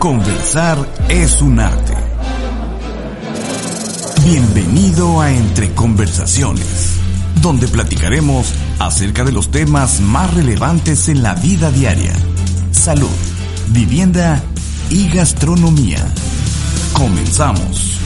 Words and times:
Conversar 0.00 0.78
es 1.10 1.42
un 1.42 1.60
arte. 1.60 1.94
Bienvenido 4.24 5.20
a 5.20 5.30
Entre 5.30 5.74
Conversaciones, 5.74 6.94
donde 7.42 7.68
platicaremos 7.68 8.54
acerca 8.78 9.24
de 9.24 9.32
los 9.32 9.50
temas 9.50 10.00
más 10.00 10.32
relevantes 10.32 11.10
en 11.10 11.22
la 11.22 11.34
vida 11.34 11.70
diaria. 11.70 12.14
Salud, 12.72 13.10
vivienda 13.68 14.42
y 14.88 15.06
gastronomía. 15.10 16.02
Comenzamos. 16.94 18.00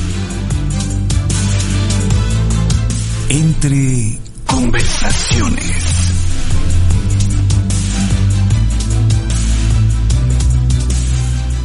Entre 3.28 4.18
Conversaciones. 4.48 5.93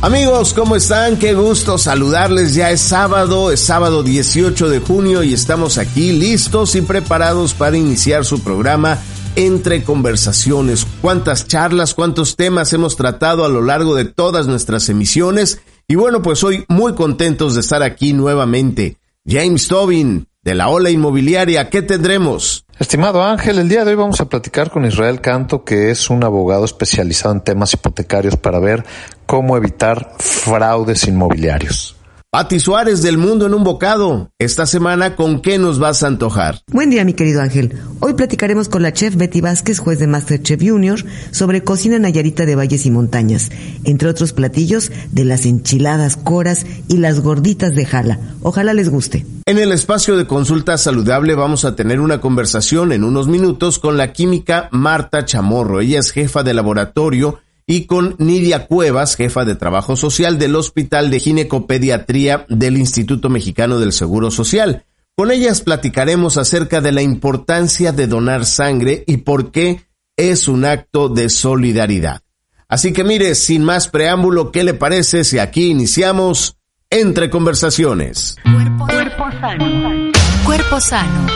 Amigos, 0.01 0.53
¿cómo 0.53 0.77
están? 0.77 1.19
Qué 1.19 1.33
gusto 1.33 1.77
saludarles. 1.77 2.55
Ya 2.55 2.71
es 2.71 2.79
sábado, 2.79 3.51
es 3.51 3.59
sábado 3.59 4.01
18 4.01 4.69
de 4.69 4.79
junio 4.79 5.23
y 5.23 5.33
estamos 5.33 5.77
aquí 5.77 6.13
listos 6.13 6.73
y 6.75 6.81
preparados 6.81 7.53
para 7.53 7.75
iniciar 7.75 8.23
su 8.23 8.39
programa 8.41 8.97
Entre 9.35 9.83
Conversaciones. 9.83 10.87
¿Cuántas 11.01 11.47
charlas, 11.47 11.93
cuántos 11.93 12.37
temas 12.37 12.71
hemos 12.71 12.95
tratado 12.95 13.43
a 13.43 13.49
lo 13.49 13.61
largo 13.61 13.93
de 13.93 14.05
todas 14.05 14.47
nuestras 14.47 14.87
emisiones? 14.87 15.59
Y 15.85 15.95
bueno, 15.95 16.21
pues 16.21 16.45
hoy 16.45 16.63
muy 16.69 16.93
contentos 16.93 17.55
de 17.55 17.59
estar 17.59 17.83
aquí 17.83 18.13
nuevamente. 18.13 18.99
James 19.27 19.67
Tobin, 19.67 20.27
de 20.43 20.55
la 20.55 20.69
Ola 20.69 20.91
Inmobiliaria, 20.91 21.69
¿qué 21.69 21.81
tendremos? 21.81 22.63
Estimado 22.79 23.21
Ángel, 23.21 23.59
el 23.59 23.67
día 23.67 23.83
de 23.83 23.91
hoy 23.91 23.97
vamos 23.97 24.21
a 24.21 24.29
platicar 24.29 24.71
con 24.71 24.85
Israel 24.85 25.19
Canto, 25.19 25.65
que 25.65 25.91
es 25.91 26.09
un 26.09 26.23
abogado 26.23 26.63
especializado 26.63 27.33
en 27.33 27.41
temas 27.41 27.73
hipotecarios 27.73 28.37
para 28.37 28.57
ver 28.59 28.85
cómo 29.25 29.57
evitar 29.57 30.13
fraudes 30.17 31.05
inmobiliarios. 31.05 31.98
Pati 32.31 32.59
Suárez 32.59 33.01
del 33.01 33.17
Mundo 33.17 33.47
en 33.47 33.55
un 33.55 33.63
Bocado. 33.63 34.29
Esta 34.37 34.67
semana, 34.67 35.15
¿con 35.15 35.41
qué 35.41 35.57
nos 35.57 35.79
vas 35.79 36.03
a 36.03 36.07
antojar? 36.07 36.59
Buen 36.71 36.91
día, 36.91 37.03
mi 37.03 37.13
querido 37.15 37.41
Ángel. 37.41 37.73
Hoy 38.01 38.13
platicaremos 38.13 38.69
con 38.69 38.83
la 38.83 38.93
chef 38.93 39.15
Betty 39.15 39.41
Vázquez, 39.41 39.79
juez 39.79 39.97
de 39.97 40.05
Masterchef 40.05 40.61
Junior, 40.61 41.03
sobre 41.31 41.63
cocina 41.63 41.97
nayarita 41.97 42.45
de 42.45 42.53
valles 42.53 42.85
y 42.85 42.91
montañas, 42.91 43.49
entre 43.83 44.09
otros 44.09 44.31
platillos 44.31 44.91
de 45.11 45.25
las 45.25 45.47
enchiladas 45.47 46.17
coras 46.17 46.67
y 46.87 46.97
las 46.97 47.19
gorditas 47.19 47.73
de 47.73 47.87
jala. 47.87 48.19
Ojalá 48.43 48.75
les 48.75 48.89
guste. 48.89 49.25
En 49.47 49.57
el 49.57 49.71
espacio 49.71 50.15
de 50.15 50.27
consulta 50.27 50.77
saludable 50.77 51.33
vamos 51.33 51.65
a 51.65 51.75
tener 51.75 51.99
una 51.99 52.21
conversación 52.21 52.91
en 52.91 53.03
unos 53.03 53.27
minutos 53.27 53.79
con 53.79 53.97
la 53.97 54.13
química 54.13 54.69
Marta 54.71 55.25
Chamorro. 55.25 55.81
Ella 55.81 55.97
es 55.97 56.11
jefa 56.11 56.43
de 56.43 56.53
laboratorio 56.53 57.39
y 57.69 57.85
con 57.85 58.15
Nidia 58.17 58.65
Cuevas, 58.65 59.15
jefa 59.15 59.45
de 59.45 59.53
Trabajo 59.53 59.95
Social 59.95 60.39
del 60.39 60.55
Hospital 60.55 61.11
de 61.11 61.19
Ginecopediatría 61.19 62.47
del 62.49 62.77
Instituto 62.77 63.29
Mexicano 63.29 63.77
del 63.77 63.93
Seguro 63.93 64.31
Social. 64.31 64.85
Con 65.15 65.29
ellas 65.29 65.61
platicaremos 65.61 66.37
acerca 66.37 66.81
de 66.81 66.91
la 66.91 67.03
importancia 67.03 67.91
de 67.91 68.07
donar 68.07 68.47
sangre 68.47 69.03
y 69.05 69.17
por 69.17 69.51
qué 69.51 69.81
es 70.17 70.47
un 70.47 70.65
acto 70.65 71.09
de 71.09 71.29
solidaridad. 71.29 72.23
Así 72.67 72.91
que 72.91 73.03
mire, 73.03 73.35
sin 73.35 73.63
más 73.63 73.87
preámbulo, 73.87 74.51
¿qué 74.51 74.63
le 74.63 74.73
parece 74.73 75.23
si 75.23 75.37
aquí 75.37 75.69
iniciamos 75.69 76.57
Entre 76.89 77.29
Conversaciones? 77.29 78.35
Cuerpo, 78.51 78.87
cuerpo 78.87 79.25
sano. 79.39 80.11
Cuerpo 80.43 80.81
sano. 80.81 81.27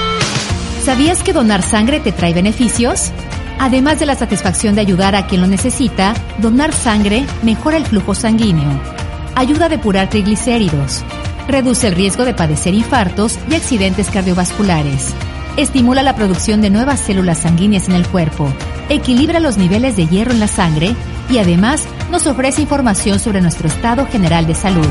¿Sabías 0.84 1.22
que 1.22 1.32
donar 1.32 1.62
sangre 1.62 2.00
te 2.00 2.12
trae 2.12 2.34
beneficios? 2.34 3.12
Además 3.64 3.98
de 3.98 4.06
la 4.06 4.16
satisfacción 4.16 4.76
de 4.76 4.82
ayudar 4.82 5.16
a 5.16 5.26
quien 5.26 5.40
lo 5.40 5.48
necesita, 5.48 6.14
donar 6.40 6.74
sangre 6.74 7.26
mejora 7.44 7.78
el 7.78 7.86
flujo 7.86 8.14
sanguíneo, 8.14 8.70
ayuda 9.36 9.68
a 9.68 9.70
depurar 9.70 10.10
triglicéridos, 10.10 11.02
reduce 11.48 11.88
el 11.88 11.96
riesgo 11.96 12.26
de 12.26 12.34
padecer 12.34 12.74
infartos 12.74 13.40
y 13.50 13.56
accidentes 13.56 14.10
cardiovasculares, 14.10 15.14
estimula 15.56 16.04
la 16.04 16.14
producción 16.14 16.60
de 16.60 16.72
nuevas 16.72 17.00
células 17.00 17.38
sanguíneas 17.38 17.88
en 17.88 17.96
el 17.96 18.06
cuerpo, 18.06 18.54
equilibra 18.90 19.40
los 19.40 19.56
niveles 19.56 19.96
de 19.96 20.08
hierro 20.08 20.34
en 20.34 20.42
la 20.42 20.50
sangre 20.50 20.94
y 21.30 21.38
además 21.38 21.86
nos 22.12 22.28
ofrece 22.28 22.62
información 22.62 23.18
sobre 23.18 23.40
nuestro 23.40 23.70
estado 23.70 24.06
general 24.08 24.46
de 24.46 24.56
salud. 24.56 24.90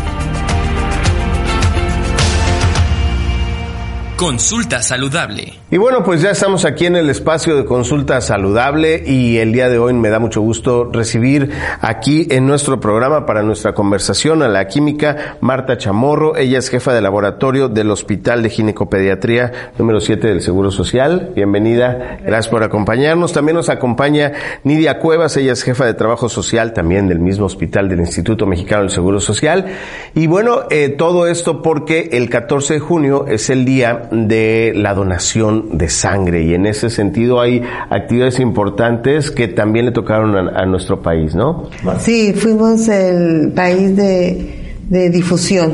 Consulta 4.23 4.81
saludable. 4.83 5.53
Y 5.73 5.79
bueno, 5.79 6.05
pues 6.05 6.23
ya 6.23 6.31
estamos 6.31 6.65
aquí 6.65 6.87
en 6.87 6.95
el 6.95 7.11
espacio 7.11 7.57
de 7.57 7.65
consulta 7.65 8.21
saludable 8.21 9.03
y 9.05 9.39
el 9.39 9.53
día 9.53 9.69
de 9.69 9.79
hoy 9.79 9.95
me 9.95 10.11
da 10.11 10.21
mucho 10.21 10.41
gusto 10.41 10.89
recibir 10.93 11.51
aquí 11.81 12.29
en 12.31 12.47
nuestro 12.47 12.79
programa 12.79 13.27
para 13.27 13.43
nuestra 13.43 13.75
conversación 13.75 14.45
a 14.45 14.49
la 14.49 14.69
química 14.69 15.39
Marta 15.41 15.77
Chamorro. 15.77 16.37
Ella 16.37 16.61
es 16.61 16.69
jefa 16.69 16.95
de 16.95 17.01
laboratorio 17.01 17.69
del 17.69 17.91
Hospital 17.91 18.45
de 18.45 18.51
Ginecopediatría 18.51 19.73
número 19.77 20.01
7 20.01 20.29
del 20.29 20.41
Seguro 20.41 20.71
Social. 20.71 21.33
Bienvenida, 21.35 22.19
gracias 22.23 22.49
por 22.49 22.63
acompañarnos. 22.63 23.33
También 23.33 23.57
nos 23.57 23.71
acompaña 23.71 24.35
Nidia 24.63 25.01
Cuevas, 25.01 25.37
ella 25.37 25.53
es 25.53 25.65
jefa 25.65 25.85
de 25.85 25.95
trabajo 25.95 26.29
social 26.29 26.75
también 26.75 27.09
del 27.09 27.19
mismo 27.19 27.47
hospital 27.47 27.89
del 27.89 27.99
Instituto 27.99 28.47
Mexicano 28.47 28.83
del 28.83 28.91
Seguro 28.91 29.19
Social. 29.19 29.67
Y 30.15 30.29
bueno, 30.29 30.65
eh, 30.71 30.91
todo 30.91 31.27
esto 31.27 31.61
porque 31.61 32.11
el 32.13 32.31
14 32.31 32.75
de 32.75 32.81
junio 32.81 33.27
es 33.27 33.51
el 33.51 33.65
día 33.65 34.11
de 34.13 34.73
la 34.75 34.95
donación 34.95 35.79
de 35.79 35.89
sangre 35.89 36.43
y 36.43 36.55
en 36.55 36.67
ese 36.67 36.91
sentido 36.91 37.41
hay 37.41 37.63
actividades 37.91 38.41
importantes 38.41 39.31
que 39.31 39.49
también 39.49 39.87
le 39.87 39.93
tocaron 39.93 40.37
a, 40.37 40.61
a 40.61 40.67
nuestro 40.67 41.03
país, 41.03 41.35
¿no? 41.35 41.71
Sí, 42.01 42.33
fuimos 42.35 42.89
el 42.89 43.53
país 43.53 43.97
de, 43.97 44.75
de 44.89 45.11
difusión. 45.11 45.73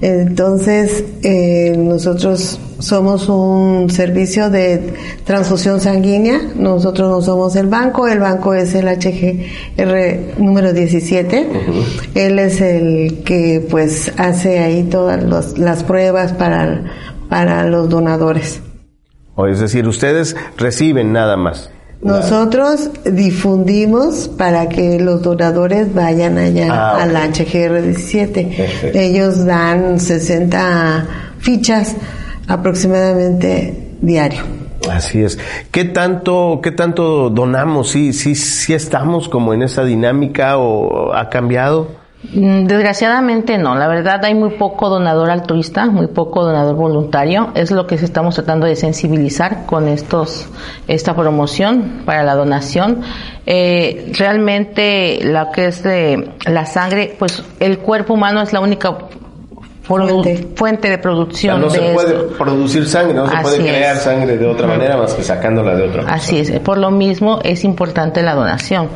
Entonces, 0.00 1.04
eh, 1.22 1.74
nosotros 1.76 2.60
somos 2.78 3.28
un 3.30 3.88
servicio 3.88 4.50
de 4.50 4.92
transfusión 5.24 5.80
sanguínea. 5.80 6.40
Nosotros 6.54 7.10
no 7.10 7.22
somos 7.22 7.56
el 7.56 7.66
banco, 7.68 8.06
el 8.06 8.20
banco 8.20 8.52
es 8.52 8.74
el 8.74 8.86
HGR 8.86 10.38
número 10.38 10.72
17. 10.74 11.48
Él 12.14 12.38
es 12.38 12.60
el 12.60 13.22
que 13.24 13.66
pues 13.70 14.12
hace 14.18 14.58
ahí 14.58 14.82
todas 14.84 15.22
los, 15.22 15.56
las 15.58 15.82
pruebas 15.82 16.34
para, 16.34 16.82
para 17.28 17.64
los 17.64 17.88
donadores. 17.88 18.60
O 19.34 19.46
es 19.46 19.60
decir, 19.60 19.86
ustedes 19.86 20.34
reciben 20.56 21.12
nada 21.12 21.36
más. 21.36 21.70
Nosotros 22.02 22.90
difundimos 23.04 24.28
para 24.28 24.68
que 24.68 25.00
los 25.00 25.22
donadores 25.22 25.92
vayan 25.94 26.38
allá 26.38 26.68
Ah, 26.70 27.02
al 27.02 27.10
ok. 27.10 27.34
HGR 27.38 27.82
17. 27.82 28.44
Perfecto. 28.56 28.98
Ellos 28.98 29.44
dan 29.44 29.98
60 29.98 31.06
fichas 31.38 31.96
aproximadamente 32.48 33.96
diario. 34.00 34.42
Así 34.90 35.22
es. 35.22 35.38
¿Qué 35.72 35.84
tanto, 35.84 36.60
qué 36.62 36.70
tanto 36.70 37.30
donamos? 37.30 37.90
¿Sí, 37.90 38.12
sí, 38.12 38.34
sí 38.34 38.72
estamos 38.74 39.28
como 39.28 39.52
en 39.54 39.62
esa 39.62 39.82
dinámica 39.84 40.58
o 40.58 41.12
ha 41.14 41.28
cambiado? 41.28 41.88
Desgraciadamente 42.22 43.58
no, 43.58 43.76
la 43.76 43.86
verdad 43.88 44.24
hay 44.24 44.34
muy 44.34 44.50
poco 44.50 44.88
donador 44.88 45.30
altruista, 45.30 45.86
muy 45.86 46.06
poco 46.06 46.44
donador 46.44 46.74
voluntario, 46.74 47.52
es 47.54 47.70
lo 47.70 47.86
que 47.86 47.96
estamos 47.96 48.34
tratando 48.34 48.66
de 48.66 48.74
sensibilizar 48.74 49.66
con 49.66 49.86
estos 49.86 50.48
esta 50.88 51.14
promoción 51.14 52.02
para 52.06 52.24
la 52.24 52.34
donación. 52.34 53.02
Eh, 53.44 54.12
realmente 54.18 55.20
la 55.22 55.52
que 55.52 55.66
es 55.66 55.82
de 55.82 56.32
la 56.46 56.64
sangre, 56.64 57.14
pues 57.18 57.44
el 57.60 57.78
cuerpo 57.78 58.14
humano 58.14 58.40
es 58.40 58.52
la 58.52 58.60
única 58.60 58.96
Fuente. 59.86 60.48
fuente 60.56 60.88
de 60.88 60.94
O 60.94 60.96
sea, 60.96 61.02
producción 61.02 61.60
no 61.60 61.70
se 61.70 61.80
de 61.80 61.94
puede 61.94 62.14
esto. 62.16 62.28
producir 62.38 62.86
sangre, 62.88 63.14
no 63.14 63.28
se 63.28 63.34
Así 63.36 63.42
puede 63.42 63.58
crear 63.58 63.96
es. 63.96 64.02
sangre 64.02 64.36
de 64.36 64.46
otra 64.46 64.66
manera 64.66 64.96
más 64.96 65.14
que 65.14 65.22
sacándola 65.22 65.74
de 65.76 65.82
otra. 65.84 66.02
Así 66.08 66.38
es, 66.38 66.50
por 66.60 66.78
lo 66.78 66.90
mismo 66.90 67.38
es 67.44 67.62
importante 67.64 68.22
la 68.22 68.34
donación. 68.34 68.88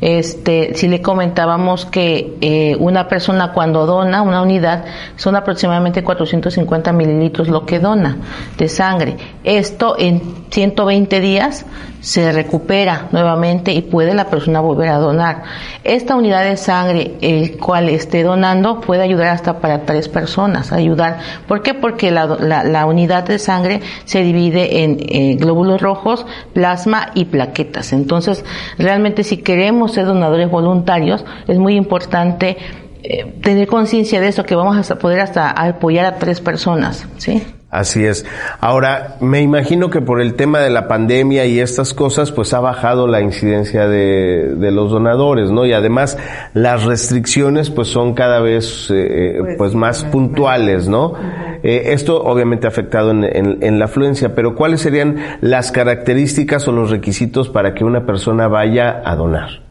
Este, 0.00 0.74
si 0.74 0.88
le 0.88 1.00
comentábamos 1.00 1.86
que 1.86 2.34
eh, 2.40 2.76
una 2.80 3.06
persona 3.06 3.52
cuando 3.52 3.86
dona 3.86 4.22
una 4.22 4.42
unidad 4.42 4.84
son 5.16 5.36
aproximadamente 5.36 6.02
450 6.02 6.92
mililitros 6.92 7.46
lo 7.48 7.64
que 7.64 7.78
dona 7.78 8.16
de 8.58 8.68
sangre. 8.68 9.16
Esto 9.44 9.94
en 9.98 10.20
120 10.50 11.20
días 11.20 11.64
se 12.02 12.32
recupera 12.32 13.08
nuevamente 13.12 13.72
y 13.72 13.80
puede 13.80 14.12
la 14.12 14.26
persona 14.26 14.60
volver 14.60 14.90
a 14.90 14.98
donar. 14.98 15.44
Esta 15.84 16.16
unidad 16.16 16.44
de 16.44 16.56
sangre, 16.56 17.14
el 17.20 17.56
cual 17.56 17.88
esté 17.88 18.24
donando, 18.24 18.80
puede 18.80 19.02
ayudar 19.02 19.28
hasta 19.28 19.60
para 19.60 19.86
tres 19.86 20.08
personas, 20.08 20.72
ayudar. 20.72 21.20
¿Por 21.46 21.62
qué? 21.62 21.74
Porque 21.74 22.10
la, 22.10 22.86
unidad 22.86 23.24
de 23.24 23.38
sangre 23.38 23.80
se 24.04 24.22
divide 24.22 24.82
en 24.82 24.98
eh, 25.00 25.36
glóbulos 25.36 25.80
rojos, 25.80 26.26
plasma 26.52 27.12
y 27.14 27.26
plaquetas. 27.26 27.92
Entonces, 27.92 28.44
realmente 28.78 29.22
si 29.22 29.38
queremos 29.38 29.92
ser 29.92 30.06
donadores 30.06 30.50
voluntarios, 30.50 31.24
es 31.46 31.58
muy 31.58 31.76
importante 31.76 32.56
eh, 33.04 33.32
tener 33.42 33.68
conciencia 33.68 34.20
de 34.20 34.26
eso, 34.26 34.44
que 34.44 34.56
vamos 34.56 34.90
a 34.90 34.96
poder 34.96 35.20
hasta 35.20 35.50
apoyar 35.50 36.04
a 36.04 36.16
tres 36.16 36.40
personas, 36.40 37.06
¿sí? 37.18 37.42
Así 37.72 38.04
es. 38.04 38.26
Ahora, 38.60 39.16
me 39.20 39.40
imagino 39.40 39.88
que 39.88 40.02
por 40.02 40.20
el 40.20 40.34
tema 40.34 40.60
de 40.60 40.68
la 40.68 40.88
pandemia 40.88 41.46
y 41.46 41.58
estas 41.58 41.94
cosas, 41.94 42.30
pues 42.30 42.52
ha 42.52 42.60
bajado 42.60 43.08
la 43.08 43.22
incidencia 43.22 43.88
de, 43.88 44.56
de 44.56 44.70
los 44.70 44.90
donadores, 44.90 45.50
¿no? 45.50 45.64
Y 45.64 45.72
además, 45.72 46.18
las 46.52 46.84
restricciones, 46.84 47.70
pues 47.70 47.88
son 47.88 48.12
cada 48.12 48.40
vez, 48.40 48.90
eh, 48.94 49.36
pues, 49.38 49.54
pues, 49.56 49.74
más 49.74 50.04
puntuales, 50.04 50.86
¿no? 50.86 51.14
Eh, 51.62 51.94
esto 51.94 52.22
obviamente 52.22 52.66
ha 52.66 52.68
afectado 52.68 53.10
en, 53.10 53.24
en, 53.62 53.78
la 53.78 53.86
afluencia, 53.86 54.34
pero 54.34 54.54
¿cuáles 54.54 54.82
serían 54.82 55.38
las 55.40 55.72
características 55.72 56.68
o 56.68 56.72
los 56.72 56.90
requisitos 56.90 57.48
para 57.48 57.72
que 57.72 57.84
una 57.84 58.04
persona 58.04 58.48
vaya 58.48 59.00
a 59.02 59.16
donar? 59.16 59.62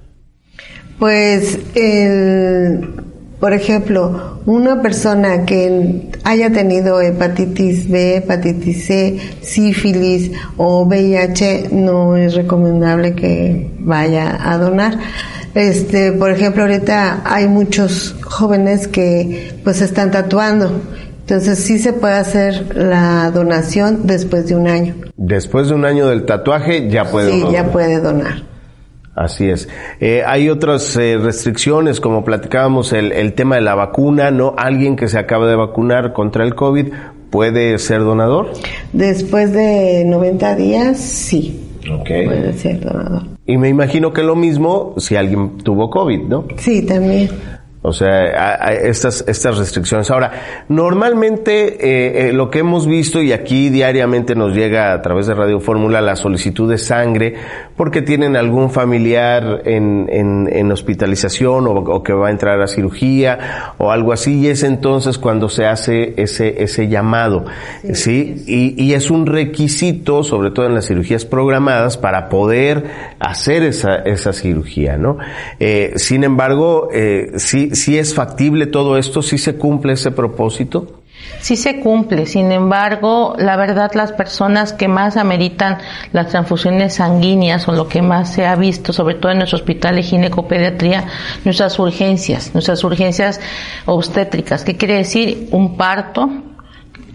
Pues, 0.98 1.60
el 1.76 3.11
por 3.42 3.54
ejemplo, 3.54 4.38
una 4.46 4.84
persona 4.84 5.46
que 5.48 6.10
haya 6.24 6.52
tenido 6.52 7.02
hepatitis 7.02 7.90
B, 7.90 8.18
hepatitis 8.18 8.86
C, 8.86 9.20
sífilis 9.42 10.32
o 10.58 10.86
VIH, 10.86 11.70
no 11.72 12.16
es 12.16 12.36
recomendable 12.36 13.16
que 13.16 13.72
vaya 13.80 14.38
a 14.40 14.60
donar. 14.60 14.96
Este, 15.56 16.12
por 16.12 16.30
ejemplo, 16.30 16.62
ahorita 16.62 17.22
hay 17.26 17.48
muchos 17.48 18.16
jóvenes 18.22 18.88
que 18.88 19.52
pues 19.64 19.82
están 19.82 20.12
tatuando. 20.12 20.80
Entonces 21.22 21.58
sí 21.58 21.80
se 21.80 21.94
puede 21.94 22.18
hacer 22.18 22.76
la 22.78 23.32
donación 23.32 24.02
después 24.04 24.50
de 24.50 24.56
un 24.56 24.68
año. 24.68 24.94
Después 25.18 25.70
de 25.70 25.74
un 25.74 25.86
año 25.86 26.08
del 26.08 26.26
tatuaje 26.26 26.90
ya 26.90 27.06
puede 27.06 27.32
Sí, 27.32 27.44
ya 27.52 27.72
puede 27.72 28.00
donar. 28.00 28.51
Así 29.16 29.50
es. 29.50 29.68
Eh, 30.00 30.24
hay 30.26 30.50
otras 30.50 30.96
eh, 30.96 31.18
restricciones, 31.22 32.00
como 32.00 32.24
platicábamos, 32.24 32.94
el, 32.94 33.12
el, 33.12 33.34
tema 33.34 33.56
de 33.56 33.62
la 33.62 33.76
vacuna, 33.76 34.32
¿no? 34.32 34.56
Alguien 34.58 34.96
que 34.96 35.10
se 35.10 35.20
acaba 35.20 35.48
de 35.48 35.56
vacunar 35.56 36.14
contra 36.14 36.46
el 36.46 36.56
COVID 36.56 36.88
puede 37.30 37.78
ser 37.78 38.00
donador. 38.00 38.54
Después 38.94 39.52
de 39.54 40.04
90 40.06 40.56
días, 40.56 40.98
sí. 40.98 41.68
Puede 42.06 42.54
ser 42.54 42.80
donador. 42.80 43.24
Y 43.46 43.58
me 43.58 43.70
imagino 43.70 44.14
que 44.14 44.24
lo 44.24 44.36
mismo 44.36 44.94
si 44.98 45.16
alguien 45.16 45.58
tuvo 45.58 45.90
COVID, 45.90 46.22
¿no? 46.22 46.46
Sí, 46.58 46.86
también. 46.86 47.30
O 47.84 47.94
sea, 47.94 48.68
estas, 48.74 49.24
estas 49.28 49.58
restricciones. 49.58 50.12
Ahora, 50.12 50.66
normalmente 50.70 51.78
eh, 51.80 52.30
eh, 52.30 52.34
lo 52.34 52.52
que 52.52 52.60
hemos 52.60 52.86
visto 52.86 53.24
y 53.24 53.34
aquí 53.34 53.70
diariamente 53.70 54.36
nos 54.36 54.54
llega 54.54 54.94
a 54.94 55.02
través 55.02 55.26
de 55.26 55.34
Radio 55.34 55.60
Fórmula 55.60 56.00
la 56.00 56.16
solicitud 56.16 56.70
de 56.70 56.78
sangre 56.78 57.34
porque 57.76 58.04
tienen 58.04 58.36
algún 58.36 58.70
familiar 58.70 59.64
en, 59.66 60.08
en, 60.12 60.48
en 60.52 60.72
hospitalización 60.72 61.66
o, 61.68 62.04
que 62.04 62.14
va 62.14 62.28
a 62.28 62.32
entrar 62.32 62.62
a 62.62 62.68
cirugía 62.68 63.74
o 63.80 63.90
algo 63.90 64.14
así 64.14 64.42
y 64.42 64.48
es 64.50 64.62
entonces 64.62 65.18
cuando 65.18 65.50
se 65.50 65.66
hace 65.66 66.14
ese, 66.18 66.62
ese 66.62 66.88
llamado. 66.88 67.46
Sí. 67.94 68.44
Y, 68.46 68.80
y, 68.80 68.94
es 68.94 69.10
un 69.10 69.26
requisito, 69.26 70.24
sobre 70.24 70.52
todo 70.52 70.68
en 70.68 70.76
las 70.76 70.86
cirugías 70.86 71.26
programadas, 71.26 71.98
para 71.98 72.30
poder 72.30 72.84
hacer 73.20 73.64
esa, 73.64 73.96
esa 73.96 74.34
cirugía, 74.34 74.98
¿no? 74.98 75.18
Eh, 75.60 75.94
sin 75.96 76.24
embargo, 76.24 76.90
eh, 76.94 77.32
sí, 77.72 77.76
si, 77.76 77.98
es 77.98 78.14
factible 78.14 78.68
todo 78.68 78.98
esto, 78.98 79.22
si 79.22 79.38
se 79.38 79.56
cumple 79.56 79.94
ese 79.94 80.12
propósito. 80.12 81.02
Sí 81.40 81.56
se 81.56 81.80
cumple, 81.80 82.26
sin 82.26 82.52
embargo, 82.52 83.36
la 83.38 83.56
verdad 83.56 83.92
las 83.94 84.12
personas 84.12 84.74
que 84.74 84.88
más 84.88 85.18
ameritan 85.18 85.78
las 86.14 86.30
transfusiones 86.30 86.96
sanguíneas 86.96 87.68
o 87.68 87.74
lo 87.74 87.88
que 87.88 88.02
más 88.02 88.34
se 88.34 88.46
ha 88.46 88.56
visto, 88.56 88.92
sobre 88.94 89.16
todo 89.16 89.32
en 89.32 89.40
nuestro 89.40 89.58
hospital 89.58 89.96
de 89.96 90.04
ginecopediatría, 90.04 91.06
nuestras 91.46 91.78
urgencias, 91.80 92.54
nuestras 92.54 92.84
urgencias 92.84 93.40
obstétricas. 93.86 94.64
¿Qué 94.64 94.78
quiere 94.78 94.96
decir? 94.96 95.48
Un 95.52 95.78
parto, 95.78 96.30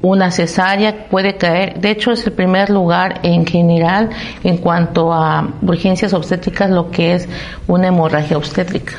una 0.03 0.31
cesárea 0.31 1.09
puede 1.09 1.37
caer. 1.37 1.81
De 1.81 1.91
hecho, 1.91 2.13
es 2.13 2.27
el 2.27 2.33
primer 2.33 2.71
lugar 2.71 3.21
en 3.23 3.47
general 3.47 4.11
en 4.45 4.59
cuanto 4.59 5.13
a 5.13 5.49
urgencias 5.63 6.13
obstétricas, 6.13 6.71
lo 6.71 6.91
que 6.91 7.15
es 7.15 7.29
una 7.67 7.89
hemorragia 7.89 8.37
obstétrica. 8.37 8.95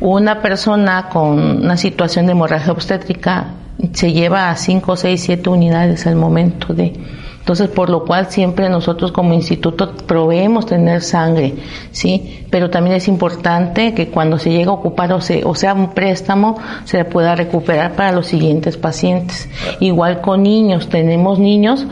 Una 0.00 0.42
persona 0.42 1.08
con 1.08 1.64
una 1.64 1.76
situación 1.76 2.26
de 2.26 2.32
hemorragia 2.32 2.72
obstétrica 2.72 3.54
se 3.92 4.12
lleva 4.12 4.50
a 4.50 4.56
5, 4.56 4.96
6, 4.96 5.20
7 5.20 5.50
unidades 5.50 6.06
al 6.06 6.16
momento 6.16 6.74
de... 6.74 6.92
Entonces, 7.38 7.68
por 7.68 7.88
lo 7.90 8.04
cual 8.04 8.26
siempre 8.28 8.68
nosotros 8.68 9.12
como 9.12 9.32
instituto 9.32 9.92
proveemos 9.92 10.66
tener 10.66 11.00
sangre, 11.00 11.54
¿sí? 11.92 12.44
Pero 12.50 12.70
también 12.70 12.96
es 12.96 13.06
importante 13.06 13.94
que 13.94 14.08
cuando 14.08 14.36
se 14.36 14.50
llega 14.50 14.72
a 14.72 14.74
ocupar 14.74 15.12
o, 15.12 15.18
o 15.18 15.54
sea 15.54 15.72
un 15.72 15.94
préstamo, 15.94 16.58
se 16.84 17.04
pueda 17.04 17.36
recuperar 17.36 17.92
para 17.92 18.10
los 18.10 18.26
siguientes 18.26 18.76
pacientes. 18.76 19.48
Igual 19.78 20.20
con 20.22 20.42
niños, 20.42 20.88
tenemos 20.88 21.38
niños 21.38 21.86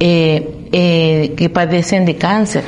eh, 0.00 0.68
eh, 0.72 1.34
que 1.36 1.50
padecen 1.50 2.06
de 2.06 2.16
cáncer 2.16 2.64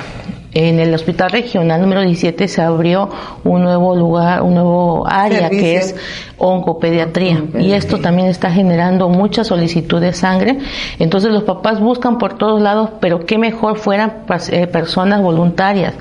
en 0.52 0.81
el 0.81 0.93
hospital 0.93 1.31
regional 1.31 1.81
número 1.81 2.02
17 2.02 2.49
se 2.49 2.61
abrió 2.61 3.08
un 3.44 3.62
nuevo 3.62 3.94
lugar, 3.94 4.43
un 4.43 4.55
nuevo 4.55 5.06
área 5.08 5.49
que 5.49 5.76
es 5.76 5.94
oncopediatría 6.38 7.44
y 7.58 7.73
esto 7.73 7.99
también 7.99 8.29
está 8.29 8.50
generando 8.50 9.08
mucha 9.08 9.44
solicitud 9.44 10.00
de 10.00 10.12
sangre. 10.12 10.58
Entonces 10.99 11.31
los 11.31 11.44
papás 11.44 11.81
buscan 11.81 12.19
por 12.19 12.37
todos 12.37 12.61
lados, 12.61 12.91
pero 13.00 13.25
qué 13.26 13.38
mejor 13.38 13.79
fueran 13.79 14.25
eh, 14.50 14.67
personas 14.67 15.23
voluntarias 15.23 15.94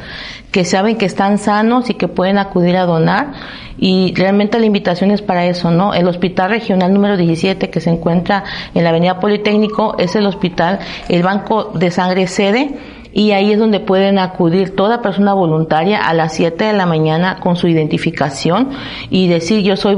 que 0.51 0.65
saben 0.65 0.97
que 0.97 1.05
están 1.05 1.37
sanos 1.37 1.89
y 1.91 1.93
que 1.93 2.07
pueden 2.07 2.39
acudir 2.39 2.75
a 2.77 2.85
donar 2.85 3.33
y 3.77 4.13
realmente 4.15 4.59
la 4.59 4.65
invitación 4.65 5.11
es 5.11 5.21
para 5.21 5.45
eso, 5.45 5.71
¿no? 5.71 5.93
El 5.93 6.07
hospital 6.07 6.49
regional 6.49 6.91
número 6.91 7.15
17 7.17 7.69
que 7.69 7.79
se 7.79 7.91
encuentra 7.91 8.43
en 8.73 8.83
la 8.83 8.89
Avenida 8.89 9.19
Politécnico 9.19 9.95
es 9.99 10.15
el 10.15 10.25
hospital, 10.25 10.79
el 11.07 11.23
banco 11.23 11.71
de 11.75 11.91
sangre 11.91 12.27
sede 12.27 12.77
y 13.13 13.31
ahí 13.31 13.51
es 13.51 13.59
donde 13.59 13.79
pueden 13.79 14.19
acudir 14.19 14.75
toda 14.75 15.01
persona 15.01 15.33
voluntaria 15.33 15.99
a 15.99 16.13
las 16.13 16.33
7 16.33 16.63
de 16.63 16.73
la 16.73 16.85
mañana 16.85 17.37
con 17.39 17.55
su 17.55 17.67
identificación 17.67 18.69
y 19.09 19.27
decir 19.27 19.61
yo 19.61 19.75
soy 19.75 19.97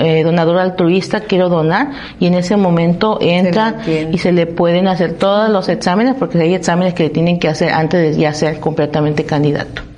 eh, 0.00 0.22
donador 0.24 0.58
altruista, 0.58 1.20
quiero 1.20 1.48
donar 1.48 1.90
y 2.20 2.26
en 2.26 2.34
ese 2.34 2.56
momento 2.56 3.18
entra 3.20 3.76
y 3.86 4.18
se 4.18 4.32
le 4.32 4.46
pueden 4.46 4.88
hacer 4.88 5.14
todos 5.14 5.50
los 5.50 5.68
exámenes 5.68 6.14
porque 6.18 6.38
hay 6.38 6.54
exámenes 6.54 6.94
que 6.94 7.04
le 7.04 7.10
tienen 7.10 7.38
que 7.38 7.48
hacer 7.48 7.72
antes 7.72 8.14
de 8.14 8.20
ya 8.20 8.32
ser 8.32 8.60
completamente 8.60 9.24
candidato. 9.24 9.93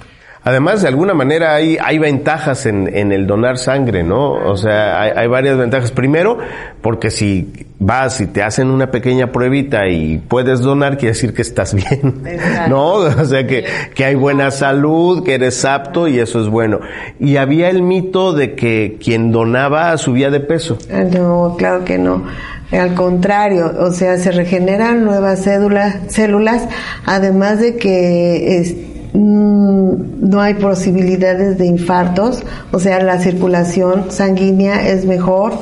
Además, 0.47 0.81
de 0.81 0.87
alguna 0.87 1.13
manera 1.13 1.57
hay, 1.57 1.77
hay 1.83 1.99
ventajas 1.99 2.67
en, 2.67 2.89
en 2.97 3.11
el 3.11 3.27
donar 3.27 3.59
sangre, 3.59 4.05
¿no? 4.05 4.31
O 4.31 4.57
sea, 4.57 5.03
hay, 5.03 5.11
hay, 5.17 5.27
varias 5.27 5.59
ventajas. 5.59 5.91
Primero, 5.91 6.39
porque 6.83 7.11
si 7.11 7.67
vas 7.81 8.21
y 8.21 8.29
te 8.29 8.45
hacen 8.45 8.69
una 8.69 8.93
pequeña 8.93 9.33
pruebita 9.33 9.89
y 9.89 10.19
puedes 10.19 10.61
donar, 10.61 10.99
quiere 10.99 11.15
decir 11.15 11.35
que 11.35 11.43
estás 11.43 11.75
bien, 11.75 12.23
¿no? 12.69 12.93
O 12.93 13.25
sea, 13.25 13.45
que, 13.45 13.65
que 13.93 14.05
hay 14.05 14.15
buena 14.15 14.53
salud, 14.53 15.25
que 15.25 15.35
eres 15.35 15.65
apto 15.65 16.07
y 16.07 16.21
eso 16.21 16.41
es 16.41 16.47
bueno. 16.47 16.79
Y 17.19 17.39
había 17.39 17.69
el 17.69 17.83
mito 17.83 18.33
de 18.33 18.55
que 18.55 18.99
quien 19.03 19.33
donaba 19.33 19.99
subía 19.99 20.31
de 20.31 20.39
peso. 20.39 20.79
Ah, 20.93 21.03
no, 21.03 21.57
claro 21.59 21.85
que 21.85 21.99
no. 21.99 22.23
Al 22.71 22.95
contrario, 22.95 23.73
o 23.81 23.91
sea, 23.91 24.17
se 24.17 24.31
regeneran 24.31 25.05
nuevas 25.05 25.43
células, 25.43 25.97
células, 26.07 26.69
además 27.05 27.59
de 27.59 27.75
que... 27.79 28.61
Es, 28.61 28.77
Mm, 28.77 28.96
no 29.17 30.41
hay 30.41 30.55
posibilidades 30.55 31.59
de 31.59 31.67
infartos, 31.67 32.43
o 32.73 32.79
sea, 32.79 33.03
la 33.03 33.19
circulación 33.19 34.11
sanguínea 34.11 34.89
es 34.89 35.05
mejor 35.07 35.55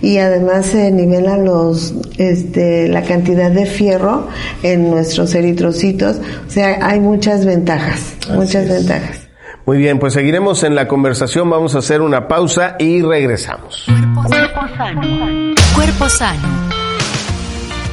y 0.00 0.18
además 0.18 0.66
se 0.66 0.90
nivela 0.90 1.36
los, 1.36 1.94
este, 2.18 2.88
la 2.88 3.02
cantidad 3.02 3.50
de 3.50 3.66
fierro 3.66 4.28
en 4.62 4.90
nuestros 4.90 5.34
eritrocitos, 5.34 6.20
o 6.46 6.50
sea, 6.50 6.86
hay 6.86 7.00
muchas 7.00 7.44
ventajas, 7.44 8.14
muchas 8.34 8.68
ventajas. 8.68 9.20
Muy 9.66 9.78
bien, 9.78 9.98
pues 9.98 10.14
seguiremos 10.14 10.62
en 10.62 10.74
la 10.74 10.88
conversación, 10.88 11.48
vamos 11.50 11.74
a 11.74 11.78
hacer 11.78 12.00
una 12.00 12.28
pausa 12.28 12.76
y 12.78 13.02
regresamos. 13.02 13.86
Cuerpo 14.26 14.60
sano. 14.76 15.54
Cuerpo 15.74 16.08
sano. 16.08 16.48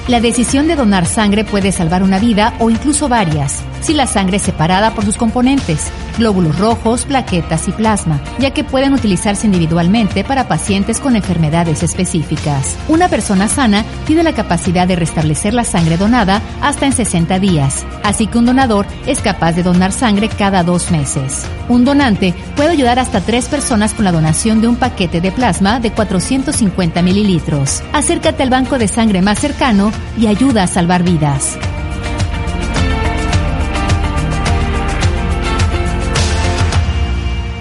La 0.07 0.21
decisión 0.21 0.67
de 0.67 0.75
donar 0.75 1.05
sangre 1.05 1.43
puede 1.43 1.71
salvar 1.73 2.01
una 2.01 2.17
vida 2.17 2.53
o 2.59 2.69
incluso 2.69 3.09
varias. 3.09 3.61
Si 3.81 3.93
la 3.93 4.07
sangre 4.07 4.37
es 4.37 4.43
separada 4.43 4.93
por 4.93 5.05
sus 5.05 5.17
componentes, 5.17 5.91
glóbulos 6.17 6.57
rojos, 6.57 7.05
plaquetas 7.05 7.67
y 7.67 7.71
plasma, 7.71 8.19
ya 8.39 8.51
que 8.51 8.63
pueden 8.63 8.93
utilizarse 8.93 9.47
individualmente 9.47 10.23
para 10.23 10.47
pacientes 10.47 10.99
con 10.99 11.15
enfermedades 11.15 11.83
específicas. 11.83 12.75
Una 12.87 13.07
persona 13.07 13.47
sana 13.47 13.85
tiene 14.05 14.23
la 14.23 14.33
capacidad 14.33 14.87
de 14.87 14.95
restablecer 14.95 15.53
la 15.53 15.63
sangre 15.63 15.97
donada 15.97 16.41
hasta 16.61 16.85
en 16.85 16.93
60 16.93 17.39
días, 17.39 17.85
así 18.03 18.27
que 18.27 18.37
un 18.37 18.45
donador 18.45 18.85
es 19.05 19.19
capaz 19.19 19.53
de 19.53 19.63
donar 19.63 19.91
sangre 19.91 20.29
cada 20.29 20.63
dos 20.63 20.91
meses. 20.91 21.45
Un 21.69 21.85
donante 21.85 22.33
puede 22.55 22.69
ayudar 22.69 22.99
hasta 22.99 23.21
tres 23.21 23.47
personas 23.47 23.93
con 23.93 24.05
la 24.05 24.11
donación 24.11 24.61
de 24.61 24.67
un 24.67 24.75
paquete 24.75 25.21
de 25.21 25.31
plasma 25.31 25.79
de 25.79 25.91
450 25.91 27.01
mililitros. 27.01 27.83
Acércate 27.93 28.43
al 28.43 28.49
banco 28.49 28.77
de 28.77 28.87
sangre 28.87 29.21
más 29.21 29.39
cercano 29.39 29.91
y 30.17 30.27
ayuda 30.27 30.63
a 30.63 30.67
salvar 30.67 31.03
vidas. 31.03 31.57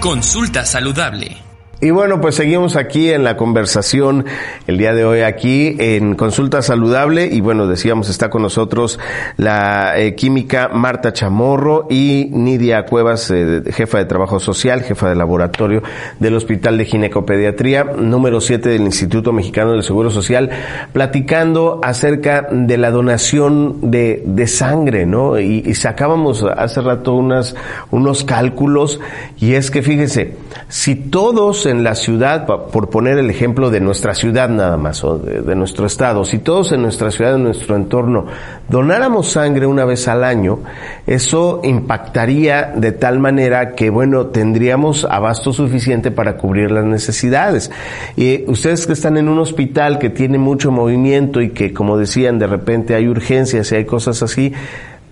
Consulta 0.07 0.63
saludable. 0.63 1.46
Y 1.79 1.91
bueno, 1.91 2.19
pues 2.21 2.33
seguimos 2.33 2.75
aquí 2.75 3.11
en 3.11 3.23
la 3.23 3.37
conversación 3.37 4.25
el 4.65 4.79
día 4.79 4.95
de 4.95 5.05
hoy 5.05 5.21
aquí 5.21 5.75
en 5.77 6.15
Consulta 6.15 6.63
Saludable 6.63 7.27
y 7.31 7.39
bueno, 7.39 7.67
decíamos 7.67 8.09
está 8.09 8.31
con 8.31 8.41
nosotros 8.41 8.99
la 9.37 9.93
eh, 9.99 10.15
química 10.15 10.69
Marta 10.69 11.13
Chamorro 11.13 11.85
y 11.87 12.29
Nidia 12.31 12.87
Cuevas, 12.87 13.29
eh, 13.29 13.61
jefa 13.71 13.99
de 13.99 14.05
trabajo 14.05 14.39
social, 14.39 14.81
jefa 14.81 15.09
de 15.09 15.15
laboratorio 15.15 15.83
del 16.19 16.33
Hospital 16.33 16.79
de 16.79 16.85
Ginecopediatría 16.85 17.83
número 17.83 18.41
7 18.41 18.69
del 18.69 18.81
Instituto 18.81 19.31
Mexicano 19.31 19.73
del 19.73 19.83
Seguro 19.83 20.09
Social, 20.09 20.49
platicando 20.93 21.79
acerca 21.83 22.47
de 22.49 22.77
la 22.79 22.89
donación 22.89 23.91
de, 23.91 24.23
de 24.25 24.47
sangre, 24.47 25.05
¿no? 25.05 25.39
Y, 25.39 25.61
y 25.63 25.75
sacábamos 25.75 26.43
hace 26.43 26.81
rato 26.81 27.13
unas, 27.13 27.55
unos 27.91 28.23
cálculos 28.23 28.99
y 29.39 29.53
es 29.53 29.69
que 29.69 29.83
fíjense, 29.83 30.37
si 30.69 30.95
todos 30.95 31.66
en 31.67 31.83
la 31.83 31.95
ciudad, 31.95 32.45
por 32.45 32.89
poner 32.89 33.17
el 33.17 33.29
ejemplo 33.29 33.69
de 33.69 33.79
nuestra 33.79 34.15
ciudad 34.15 34.49
nada 34.49 34.77
más, 34.77 35.03
o 35.03 35.17
de, 35.17 35.55
nuestro 35.55 35.85
estado, 35.85 36.25
si 36.25 36.39
todos 36.39 36.71
en 36.71 36.81
nuestra 36.81 37.11
ciudad, 37.11 37.35
en 37.35 37.43
nuestro 37.43 37.75
entorno, 37.75 38.25
donáramos 38.67 39.31
sangre 39.31 39.67
una 39.67 39.85
vez 39.85 40.07
al 40.07 40.23
año, 40.23 40.59
eso 41.05 41.61
impactaría 41.63 42.73
de 42.75 42.91
tal 42.91 43.19
manera 43.19 43.75
que, 43.75 43.89
bueno, 43.89 44.27
tendríamos 44.27 45.05
abasto 45.05 45.53
suficiente 45.53 46.11
para 46.11 46.37
cubrir 46.37 46.71
las 46.71 46.85
necesidades. 46.85 47.71
Y 48.15 48.49
ustedes 48.49 48.87
que 48.87 48.93
están 48.93 49.17
en 49.17 49.29
un 49.29 49.39
hospital 49.39 49.99
que 49.99 50.09
tiene 50.09 50.37
mucho 50.37 50.71
movimiento 50.71 51.41
y 51.41 51.49
que, 51.49 51.73
como 51.73 51.97
decían, 51.97 52.39
de 52.39 52.47
repente 52.47 52.95
hay 52.95 53.07
urgencias 53.07 53.71
y 53.71 53.75
hay 53.75 53.85
cosas 53.85 54.23
así, 54.23 54.53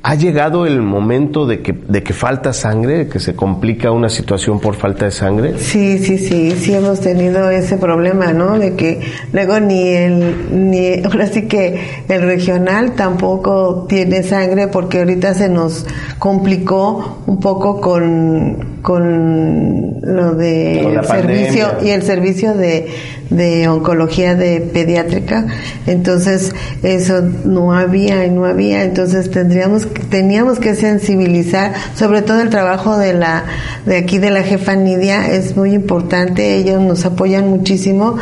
¿Ha 0.07 0.13
llegado 0.13 0.67
el 0.67 0.83
momento 0.83 1.47
de 1.47 1.63
que, 1.63 1.73
de 1.73 2.03
que 2.03 2.13
falta 2.13 2.53
sangre, 2.53 2.97
de 2.99 3.07
que 3.07 3.19
se 3.19 3.35
complica 3.35 3.89
una 3.89 4.07
situación 4.07 4.59
por 4.59 4.75
falta 4.75 5.05
de 5.05 5.11
sangre? 5.11 5.57
Sí, 5.57 5.97
sí, 5.97 6.19
sí, 6.19 6.51
sí 6.51 6.75
hemos 6.75 7.01
tenido 7.01 7.49
ese 7.49 7.77
problema, 7.77 8.31
¿no? 8.31 8.59
De 8.59 8.75
que 8.75 9.01
luego 9.33 9.59
ni 9.59 9.87
el, 9.89 10.69
ni, 10.69 11.03
ahora 11.03 11.25
sí 11.25 11.47
que 11.47 12.03
el 12.07 12.21
regional 12.21 12.91
tampoco 12.91 13.87
tiene 13.89 14.21
sangre 14.21 14.67
porque 14.67 14.99
ahorita 14.99 15.33
se 15.33 15.49
nos 15.49 15.87
complicó 16.19 17.23
un 17.25 17.39
poco 17.39 17.81
con, 17.81 18.74
con 18.85 19.99
lo 20.03 20.35
de 20.35 21.01
servicio 21.07 21.69
y 21.83 21.89
el 21.89 22.03
servicio 22.03 22.53
de, 22.53 22.85
de 23.31 23.67
oncología 23.67 24.35
de 24.35 24.61
pediátrica. 24.61 25.47
Entonces, 25.87 26.53
eso 26.83 27.23
no 27.45 27.73
había 27.73 28.27
y 28.27 28.29
no 28.29 28.45
había, 28.45 28.83
entonces 28.83 29.31
tendríamos 29.31 29.87
teníamos 30.11 30.59
que 30.59 30.75
sensibilizar, 30.75 31.73
sobre 31.95 32.21
todo 32.21 32.41
el 32.41 32.51
trabajo 32.51 32.95
de 32.95 33.15
la 33.15 33.45
de 33.87 33.97
aquí 33.97 34.19
de 34.19 34.29
la 34.29 34.43
jefa 34.43 34.75
Nidia 34.75 35.31
es 35.31 35.57
muy 35.57 35.73
importante. 35.73 36.55
Ellos 36.55 36.79
nos 36.79 37.05
apoyan 37.05 37.49
muchísimo 37.49 38.17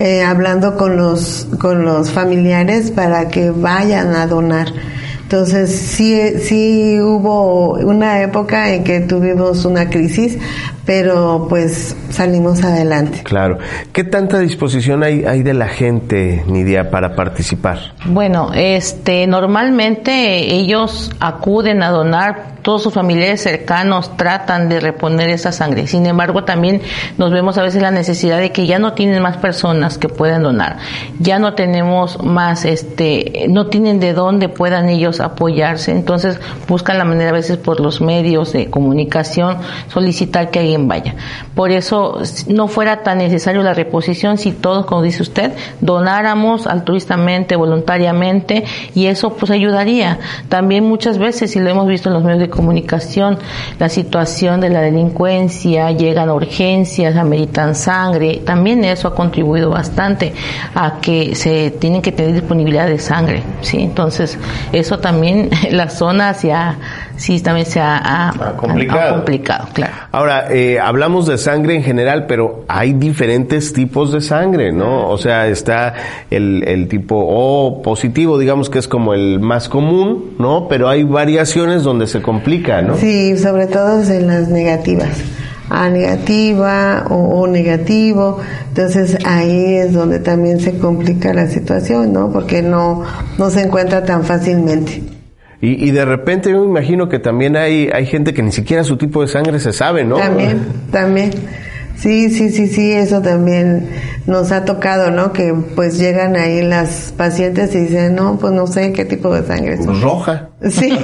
eh, 0.00 0.22
hablando 0.24 0.76
con 0.76 0.96
los 0.96 1.46
con 1.60 1.84
los 1.84 2.10
familiares 2.10 2.90
para 2.90 3.28
que 3.28 3.52
vayan 3.52 4.16
a 4.16 4.26
donar. 4.26 4.66
Entonces 5.28 5.70
sí, 5.70 6.38
sí 6.38 6.98
hubo 7.02 7.74
una 7.74 8.22
época 8.22 8.72
en 8.72 8.82
que 8.82 9.00
tuvimos 9.00 9.66
una 9.66 9.90
crisis, 9.90 10.38
pero 10.86 11.44
pues 11.50 11.94
salimos 12.08 12.64
adelante. 12.64 13.24
Claro. 13.24 13.58
¿Qué 13.92 14.04
tanta 14.04 14.38
disposición 14.38 15.04
hay, 15.04 15.26
hay 15.26 15.42
de 15.42 15.52
la 15.52 15.68
gente, 15.68 16.42
Nidia, 16.46 16.90
para 16.90 17.14
participar? 17.14 17.92
Bueno, 18.06 18.52
este, 18.54 19.26
normalmente 19.26 20.54
ellos 20.54 21.10
acuden 21.20 21.82
a 21.82 21.90
donar 21.90 22.56
todos 22.62 22.82
sus 22.82 22.92
familiares 22.92 23.42
cercanos 23.42 24.16
tratan 24.16 24.68
de 24.68 24.80
reponer 24.80 25.30
esa 25.30 25.52
sangre. 25.52 25.86
Sin 25.86 26.04
embargo, 26.06 26.44
también 26.44 26.82
nos 27.16 27.32
vemos 27.32 27.56
a 27.56 27.62
veces 27.62 27.80
la 27.80 27.90
necesidad 27.90 28.38
de 28.38 28.52
que 28.52 28.66
ya 28.66 28.78
no 28.78 28.92
tienen 28.92 29.22
más 29.22 29.38
personas 29.38 29.96
que 29.96 30.08
puedan 30.08 30.42
donar. 30.42 30.76
Ya 31.18 31.38
no 31.38 31.54
tenemos 31.54 32.22
más, 32.22 32.64
este, 32.64 33.46
no 33.48 33.68
tienen 33.68 34.00
de 34.00 34.12
dónde 34.12 34.48
puedan 34.48 34.88
ellos 34.88 35.17
apoyarse. 35.20 35.92
Entonces 35.92 36.40
buscan 36.66 36.98
la 36.98 37.04
manera 37.04 37.30
a 37.30 37.32
veces 37.32 37.56
por 37.56 37.80
los 37.80 38.00
medios 38.00 38.52
de 38.52 38.70
comunicación 38.70 39.58
solicitar 39.88 40.50
que 40.50 40.60
alguien 40.60 40.88
vaya. 40.88 41.14
Por 41.54 41.70
eso 41.70 42.20
no 42.48 42.68
fuera 42.68 43.02
tan 43.02 43.18
necesario 43.18 43.62
la 43.62 43.74
reposición 43.74 44.38
si 44.38 44.52
todos, 44.52 44.86
como 44.86 45.02
dice 45.02 45.22
usted, 45.22 45.52
donáramos 45.80 46.66
altruistamente, 46.66 47.56
voluntariamente 47.56 48.64
y 48.94 49.06
eso 49.06 49.34
pues 49.34 49.50
ayudaría. 49.50 50.18
También 50.48 50.84
muchas 50.84 51.18
veces, 51.18 51.54
y 51.56 51.60
lo 51.60 51.70
hemos 51.70 51.86
visto 51.86 52.08
en 52.08 52.14
los 52.14 52.24
medios 52.24 52.40
de 52.40 52.50
comunicación, 52.50 53.38
la 53.78 53.88
situación 53.88 54.60
de 54.60 54.70
la 54.70 54.80
delincuencia, 54.80 55.90
llegan 55.92 56.30
urgencias, 56.30 57.16
ameritan 57.16 57.74
sangre, 57.74 58.42
también 58.44 58.84
eso 58.84 59.08
ha 59.08 59.14
contribuido 59.14 59.70
bastante 59.70 60.32
a 60.74 61.00
que 61.00 61.34
se 61.34 61.70
tienen 61.72 62.02
que 62.02 62.12
tener 62.12 62.34
disponibilidad 62.34 62.86
de 62.86 62.98
sangre, 62.98 63.42
¿sí? 63.60 63.78
Entonces, 63.80 64.38
eso 64.72 64.98
también, 64.98 65.07
la 65.70 65.88
zona 65.88 66.30
hacia 66.30 66.76
sí 67.16 67.40
también 67.40 67.66
se 67.66 67.80
ha, 67.80 68.32
complicado. 68.56 69.16
complicado. 69.16 69.68
claro. 69.72 69.92
Ahora, 70.12 70.52
eh, 70.52 70.78
hablamos 70.78 71.26
de 71.26 71.36
sangre 71.38 71.74
en 71.74 71.82
general, 71.82 72.26
pero 72.26 72.64
hay 72.68 72.92
diferentes 72.92 73.72
tipos 73.72 74.12
de 74.12 74.20
sangre, 74.20 74.72
¿no? 74.72 75.08
O 75.08 75.18
sea, 75.18 75.48
está 75.48 75.94
el, 76.30 76.62
el 76.66 76.88
tipo 76.88 77.16
O 77.18 77.82
positivo, 77.82 78.38
digamos 78.38 78.70
que 78.70 78.78
es 78.78 78.88
como 78.88 79.14
el 79.14 79.40
más 79.40 79.68
común, 79.68 80.36
¿no? 80.38 80.68
Pero 80.68 80.88
hay 80.88 81.02
variaciones 81.02 81.82
donde 81.82 82.06
se 82.06 82.22
complica, 82.22 82.82
¿no? 82.82 82.96
Sí, 82.96 83.36
sobre 83.36 83.66
todo 83.66 84.02
en 84.02 84.26
las 84.26 84.48
negativas. 84.48 85.18
A 85.70 85.88
negativa 85.90 87.04
o, 87.10 87.40
o, 87.40 87.46
negativo, 87.46 88.40
entonces 88.68 89.18
ahí 89.26 89.76
es 89.76 89.92
donde 89.92 90.18
también 90.18 90.60
se 90.60 90.78
complica 90.78 91.34
la 91.34 91.46
situación, 91.46 92.12
¿no? 92.12 92.32
Porque 92.32 92.62
no, 92.62 93.04
no 93.36 93.50
se 93.50 93.62
encuentra 93.62 94.04
tan 94.04 94.24
fácilmente. 94.24 95.02
Y, 95.60 95.88
y, 95.88 95.90
de 95.90 96.04
repente 96.04 96.50
yo 96.50 96.60
me 96.60 96.66
imagino 96.66 97.08
que 97.08 97.18
también 97.18 97.56
hay, 97.56 97.90
hay 97.92 98.06
gente 98.06 98.32
que 98.32 98.42
ni 98.42 98.52
siquiera 98.52 98.84
su 98.84 98.96
tipo 98.96 99.22
de 99.22 99.28
sangre 99.28 99.58
se 99.58 99.72
sabe, 99.72 100.04
¿no? 100.04 100.16
También, 100.16 100.60
también. 100.92 101.30
Sí, 102.00 102.30
sí, 102.30 102.50
sí, 102.50 102.68
sí, 102.68 102.92
eso 102.92 103.20
también 103.20 103.88
nos 104.26 104.52
ha 104.52 104.64
tocado, 104.64 105.10
¿no? 105.10 105.32
Que 105.32 105.52
pues 105.74 105.98
llegan 105.98 106.36
ahí 106.36 106.62
las 106.62 107.12
pacientes 107.16 107.74
y 107.74 107.80
dicen, 107.80 108.14
no, 108.14 108.38
pues 108.38 108.52
no 108.52 108.66
sé 108.66 108.92
qué 108.92 109.04
tipo 109.04 109.34
de 109.34 109.44
sangre 109.44 109.74
es. 109.74 109.86
Pues 109.86 110.00
roja. 110.00 110.50
Sí. 110.70 110.98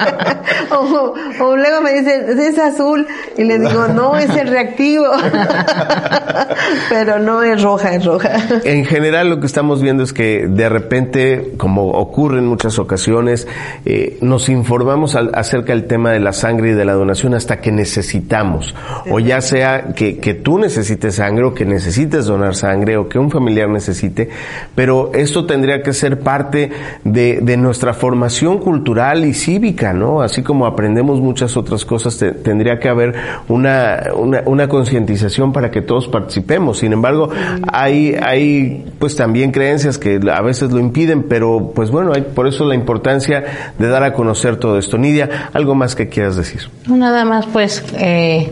o, 0.70 1.14
o, 1.40 1.56
luego 1.56 1.82
me 1.82 1.92
dicen, 1.92 2.38
es 2.38 2.58
azul. 2.58 3.06
Y 3.36 3.44
le 3.44 3.58
digo, 3.58 3.88
no, 3.88 4.16
es 4.16 4.30
el 4.36 4.48
reactivo. 4.48 5.06
Pero 6.88 7.18
no 7.18 7.42
es 7.42 7.62
roja, 7.62 7.94
es 7.94 8.04
roja. 8.04 8.30
En 8.64 8.84
general 8.84 9.28
lo 9.28 9.40
que 9.40 9.46
estamos 9.46 9.82
viendo 9.82 10.02
es 10.02 10.12
que 10.12 10.46
de 10.48 10.68
repente, 10.68 11.52
como 11.56 11.88
ocurre 11.90 12.38
en 12.38 12.46
muchas 12.46 12.78
ocasiones, 12.78 13.46
eh, 13.84 14.18
nos 14.22 14.48
informamos 14.48 15.14
al, 15.14 15.30
acerca 15.34 15.72
del 15.72 15.86
tema 15.86 16.12
de 16.12 16.20
la 16.20 16.32
sangre 16.32 16.70
y 16.70 16.72
de 16.72 16.84
la 16.84 16.94
donación 16.94 17.34
hasta 17.34 17.60
que 17.60 17.72
necesitamos. 17.72 18.74
O 19.10 19.20
ya 19.20 19.40
sea 19.40 19.88
que, 19.94 20.09
que 20.14 20.34
tú 20.34 20.58
necesites 20.58 21.16
sangre 21.16 21.44
o 21.44 21.54
que 21.54 21.64
necesites 21.64 22.26
donar 22.26 22.54
sangre 22.54 22.96
o 22.96 23.08
que 23.08 23.18
un 23.18 23.30
familiar 23.30 23.68
necesite. 23.68 24.28
Pero 24.74 25.12
esto 25.14 25.46
tendría 25.46 25.82
que 25.82 25.92
ser 25.92 26.20
parte 26.20 26.70
de, 27.04 27.40
de 27.42 27.56
nuestra 27.56 27.94
formación 27.94 28.58
cultural 28.58 29.24
y 29.24 29.34
cívica, 29.34 29.92
¿no? 29.92 30.22
Así 30.22 30.42
como 30.42 30.66
aprendemos 30.66 31.20
muchas 31.20 31.56
otras 31.56 31.84
cosas, 31.84 32.18
te, 32.18 32.32
tendría 32.32 32.78
que 32.78 32.88
haber 32.88 33.14
una, 33.48 34.00
una, 34.16 34.42
una 34.46 34.68
concientización 34.68 35.52
para 35.52 35.70
que 35.70 35.82
todos 35.82 36.08
participemos. 36.08 36.78
Sin 36.78 36.92
embargo, 36.92 37.30
hay, 37.72 38.16
hay 38.20 38.84
pues 38.98 39.16
también 39.16 39.52
creencias 39.52 39.98
que 39.98 40.20
a 40.32 40.40
veces 40.42 40.72
lo 40.72 40.78
impiden, 40.78 41.24
pero 41.24 41.72
pues 41.74 41.90
bueno, 41.90 42.12
hay 42.14 42.22
por 42.22 42.46
eso 42.46 42.64
la 42.64 42.74
importancia 42.74 43.44
de 43.78 43.88
dar 43.88 44.02
a 44.02 44.12
conocer 44.12 44.56
todo 44.56 44.78
esto. 44.78 44.98
Nidia, 44.98 45.50
¿algo 45.52 45.74
más 45.74 45.94
que 45.94 46.08
quieras 46.08 46.36
decir? 46.36 46.62
Nada 46.86 47.24
más 47.24 47.46
pues, 47.46 47.84
eh, 47.98 48.50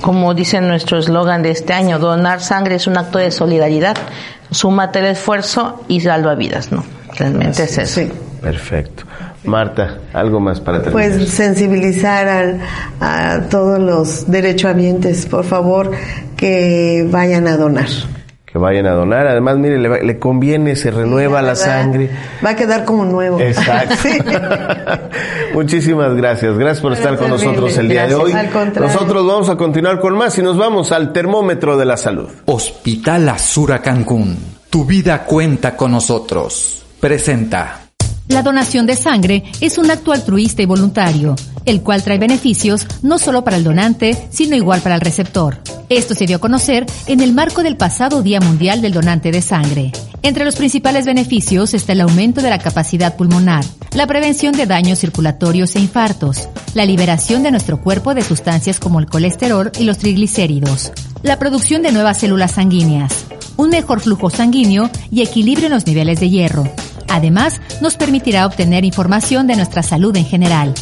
como 0.00 0.34
dice 0.34 0.60
nuestro 0.60 0.98
eslogan 0.98 1.42
de 1.42 1.50
este 1.50 1.72
año, 1.72 1.98
donar 1.98 2.40
sangre 2.40 2.76
es 2.76 2.86
un 2.86 2.96
acto 2.96 3.18
de 3.18 3.30
solidaridad, 3.30 3.96
súmate 4.50 5.00
el 5.00 5.06
esfuerzo 5.06 5.84
y 5.88 6.00
salva 6.00 6.34
vidas, 6.34 6.72
¿no? 6.72 6.84
Realmente 7.16 7.64
es 7.64 7.78
eso. 7.78 8.00
Sí. 8.00 8.12
Perfecto. 8.40 9.04
Marta, 9.44 9.98
algo 10.12 10.40
más 10.40 10.60
para 10.60 10.82
terminar. 10.82 11.10
Pues 11.10 11.28
sensibilizar 11.30 12.28
al, 12.28 12.60
a 13.00 13.42
todos 13.50 13.78
los 13.78 14.30
derechohabientes, 14.30 15.26
por 15.26 15.44
favor, 15.44 15.90
que 16.36 17.06
vayan 17.10 17.46
a 17.46 17.56
donar. 17.56 17.88
Que 18.54 18.58
vayan 18.60 18.86
a 18.86 18.92
donar. 18.92 19.26
Además, 19.26 19.56
mire, 19.58 19.78
le, 19.78 19.88
va- 19.88 19.98
le 19.98 20.16
conviene, 20.20 20.76
se 20.76 20.92
renueva 20.92 21.42
la, 21.42 21.56
sangre. 21.56 22.08
Va 22.46 22.50
a 22.50 22.54
quedar 22.54 22.84
como 22.84 23.04
nuevo. 23.04 23.40
Exacto. 23.40 23.96
Sí. 24.00 24.16
Muchísimas 25.54 26.14
gracias. 26.14 26.56
Gracias 26.56 26.80
por 26.80 26.92
estar 26.92 27.18
con 27.18 27.30
nosotros 27.30 27.76
el 27.78 27.88
día 27.88 28.02
de 28.06 28.10
Gracias. 28.14 28.24
hoy. 28.24 28.32
Al 28.32 28.50
contrario. 28.50 28.92
Nosotros 28.92 29.26
vamos 29.26 29.48
a 29.48 29.56
continuar 29.56 29.98
con 29.98 30.16
más 30.16 30.38
y 30.38 30.42
nos 30.42 30.56
vamos 30.56 30.92
al 30.92 31.12
termómetro 31.12 31.76
de 31.76 31.84
la 31.84 31.96
salud. 31.96 32.28
Hospital 32.44 33.28
Azura 33.28 33.82
Cancún. 33.82 34.36
Tu 34.70 34.84
vida 34.84 35.24
cuenta 35.24 35.76
con 35.76 35.90
nosotros. 35.90 36.84
Presenta. 37.00 37.83
La 38.28 38.42
donación 38.42 38.86
de 38.86 38.96
sangre 38.96 39.44
es 39.60 39.76
un 39.76 39.90
acto 39.90 40.10
altruista 40.10 40.62
y 40.62 40.66
voluntario, 40.66 41.36
el 41.66 41.82
cual 41.82 42.02
trae 42.02 42.18
beneficios 42.18 42.86
no 43.02 43.18
solo 43.18 43.44
para 43.44 43.58
el 43.58 43.64
donante, 43.64 44.28
sino 44.30 44.56
igual 44.56 44.80
para 44.80 44.94
el 44.94 45.02
receptor. 45.02 45.58
Esto 45.90 46.14
se 46.14 46.24
dio 46.24 46.36
a 46.36 46.40
conocer 46.40 46.86
en 47.06 47.20
el 47.20 47.34
marco 47.34 47.62
del 47.62 47.76
pasado 47.76 48.22
Día 48.22 48.40
Mundial 48.40 48.80
del 48.80 48.94
Donante 48.94 49.30
de 49.30 49.42
Sangre. 49.42 49.92
Entre 50.22 50.46
los 50.46 50.56
principales 50.56 51.04
beneficios 51.04 51.74
está 51.74 51.92
el 51.92 52.00
aumento 52.00 52.40
de 52.40 52.48
la 52.48 52.58
capacidad 52.58 53.14
pulmonar, 53.14 53.62
la 53.92 54.06
prevención 54.06 54.56
de 54.56 54.64
daños 54.64 55.00
circulatorios 55.00 55.76
e 55.76 55.80
infartos, 55.80 56.48
la 56.72 56.86
liberación 56.86 57.42
de 57.42 57.50
nuestro 57.50 57.82
cuerpo 57.82 58.14
de 58.14 58.22
sustancias 58.22 58.80
como 58.80 59.00
el 59.00 59.06
colesterol 59.06 59.70
y 59.78 59.84
los 59.84 59.98
triglicéridos, 59.98 60.92
la 61.22 61.38
producción 61.38 61.82
de 61.82 61.92
nuevas 61.92 62.20
células 62.20 62.52
sanguíneas, 62.52 63.26
un 63.58 63.68
mejor 63.68 64.00
flujo 64.00 64.30
sanguíneo 64.30 64.88
y 65.10 65.20
equilibrio 65.20 65.66
en 65.66 65.74
los 65.74 65.86
niveles 65.86 66.20
de 66.20 66.30
hierro. 66.30 66.64
Además, 67.14 67.60
nos 67.80 67.96
permitirá 67.96 68.44
obtener 68.44 68.84
información 68.84 69.46
de 69.46 69.54
nuestra 69.54 69.84
salud 69.84 70.16
en 70.16 70.24
general. 70.24 70.74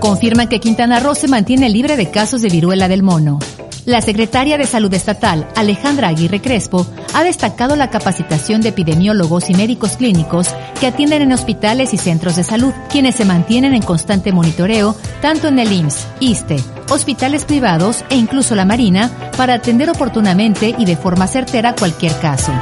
Confirman 0.00 0.48
que 0.48 0.60
Quintana 0.60 0.98
Roo 0.98 1.14
se 1.14 1.28
mantiene 1.28 1.68
libre 1.68 1.98
de 1.98 2.10
casos 2.10 2.40
de 2.40 2.48
viruela 2.48 2.88
del 2.88 3.02
mono. 3.02 3.38
La 3.84 4.00
secretaria 4.00 4.56
de 4.56 4.64
Salud 4.64 4.92
Estatal, 4.94 5.46
Alejandra 5.56 6.08
Aguirre 6.08 6.40
Crespo, 6.40 6.86
ha 7.12 7.22
destacado 7.22 7.76
la 7.76 7.90
capacitación 7.90 8.62
de 8.62 8.70
epidemiólogos 8.70 9.50
y 9.50 9.54
médicos 9.54 9.98
clínicos 9.98 10.48
que 10.80 10.86
atienden 10.86 11.20
en 11.20 11.32
hospitales 11.32 11.92
y 11.92 11.98
centros 11.98 12.36
de 12.36 12.44
salud, 12.44 12.72
quienes 12.88 13.16
se 13.16 13.26
mantienen 13.26 13.74
en 13.74 13.82
constante 13.82 14.32
monitoreo 14.32 14.96
tanto 15.20 15.48
en 15.48 15.58
el 15.58 15.70
IMSS, 15.70 16.06
ISTE, 16.20 16.56
hospitales 16.88 17.44
privados 17.44 18.06
e 18.08 18.16
incluso 18.16 18.54
la 18.54 18.64
Marina 18.64 19.10
para 19.36 19.52
atender 19.52 19.90
oportunamente 19.90 20.74
y 20.78 20.86
de 20.86 20.96
forma 20.96 21.26
certera 21.26 21.74
cualquier 21.74 22.18
caso. 22.20 22.52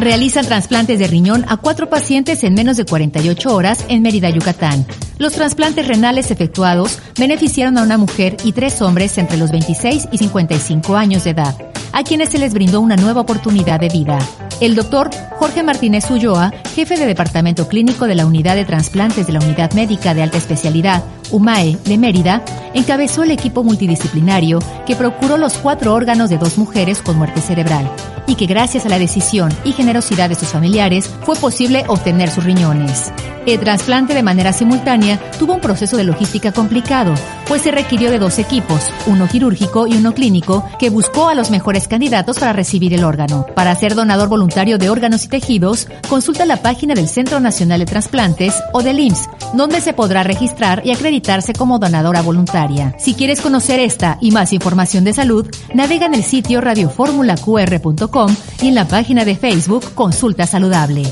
Realizan 0.00 0.46
trasplantes 0.46 1.00
de 1.00 1.08
riñón 1.08 1.44
a 1.48 1.56
cuatro 1.56 1.90
pacientes 1.90 2.44
en 2.44 2.54
menos 2.54 2.76
de 2.76 2.84
48 2.84 3.52
horas 3.52 3.84
en 3.88 4.00
Mérida, 4.02 4.30
Yucatán. 4.30 4.86
Los 5.18 5.32
trasplantes 5.32 5.88
renales 5.88 6.30
efectuados 6.30 7.00
beneficiaron 7.18 7.76
a 7.78 7.82
una 7.82 7.98
mujer 7.98 8.36
y 8.44 8.52
tres 8.52 8.80
hombres 8.80 9.18
entre 9.18 9.36
los 9.38 9.50
26 9.50 10.08
y 10.12 10.18
55 10.18 10.96
años 10.96 11.24
de 11.24 11.30
edad, 11.30 11.56
a 11.92 12.04
quienes 12.04 12.28
se 12.28 12.38
les 12.38 12.54
brindó 12.54 12.80
una 12.80 12.94
nueva 12.94 13.22
oportunidad 13.22 13.80
de 13.80 13.88
vida. 13.88 14.20
El 14.60 14.76
doctor 14.76 15.10
Jorge 15.36 15.64
Martínez 15.64 16.08
Ulloa, 16.12 16.52
jefe 16.76 16.96
de 16.96 17.06
Departamento 17.06 17.66
Clínico 17.66 18.06
de 18.06 18.14
la 18.14 18.24
Unidad 18.24 18.54
de 18.54 18.64
Trasplantes 18.64 19.26
de 19.26 19.32
la 19.32 19.40
Unidad 19.40 19.72
Médica 19.72 20.14
de 20.14 20.22
Alta 20.22 20.38
Especialidad, 20.38 21.02
UMAE, 21.32 21.76
de 21.84 21.98
Mérida, 21.98 22.44
encabezó 22.72 23.24
el 23.24 23.32
equipo 23.32 23.64
multidisciplinario 23.64 24.60
que 24.86 24.94
procuró 24.94 25.38
los 25.38 25.54
cuatro 25.54 25.92
órganos 25.92 26.30
de 26.30 26.38
dos 26.38 26.56
mujeres 26.56 27.02
con 27.02 27.18
muerte 27.18 27.40
cerebral 27.40 27.90
y 28.28 28.36
que 28.36 28.46
gracias 28.46 28.86
a 28.86 28.88
la 28.88 28.98
decisión 28.98 29.50
y 29.64 29.72
generosidad 29.72 30.28
de 30.28 30.36
sus 30.36 30.48
familiares 30.48 31.10
fue 31.22 31.34
posible 31.34 31.84
obtener 31.88 32.30
sus 32.30 32.44
riñones. 32.44 33.10
El 33.46 33.58
trasplante 33.58 34.14
de 34.14 34.22
manera 34.22 34.52
simultánea 34.52 35.18
tuvo 35.38 35.54
un 35.54 35.60
proceso 35.60 35.96
de 35.96 36.04
logística 36.04 36.52
complicado, 36.52 37.14
pues 37.48 37.62
se 37.62 37.70
requirió 37.70 38.10
de 38.10 38.18
dos 38.18 38.38
equipos, 38.38 38.92
uno 39.06 39.26
quirúrgico 39.26 39.86
y 39.86 39.94
uno 39.94 40.12
clínico, 40.12 40.64
que 40.78 40.90
buscó 40.90 41.28
a 41.28 41.34
los 41.34 41.50
mejores 41.50 41.88
candidatos 41.88 42.38
para 42.38 42.52
recibir 42.52 42.92
el 42.92 43.04
órgano. 43.04 43.46
Para 43.54 43.74
ser 43.74 43.94
donador 43.94 44.28
voluntario 44.28 44.78
de 44.78 44.90
órganos 44.90 45.24
y 45.24 45.28
tejidos, 45.28 45.88
consulta 46.08 46.44
la 46.44 46.58
página 46.58 46.94
del 46.94 47.08
Centro 47.08 47.40
Nacional 47.40 47.80
de 47.80 47.86
Trasplantes 47.86 48.54
o 48.72 48.82
del 48.82 49.00
IMSS, 49.00 49.30
donde 49.54 49.80
se 49.80 49.94
podrá 49.94 50.22
registrar 50.22 50.82
y 50.84 50.92
acreditarse 50.92 51.54
como 51.54 51.78
donadora 51.78 52.22
voluntaria. 52.22 52.94
Si 52.98 53.14
quieres 53.14 53.40
conocer 53.40 53.80
esta 53.80 54.18
y 54.20 54.30
más 54.30 54.52
información 54.52 55.04
de 55.04 55.14
salud, 55.14 55.48
navega 55.74 56.06
en 56.06 56.14
el 56.14 56.24
sitio 56.24 56.60
radioformulaqr.com 56.60 58.36
y 58.60 58.68
en 58.68 58.74
la 58.74 58.86
página 58.86 59.24
de 59.24 59.36
Facebook 59.36 59.94
Consulta 59.94 60.46
Saludable. 60.46 61.02